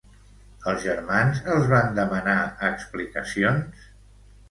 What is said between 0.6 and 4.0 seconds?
Els germans els van demanar explicacions?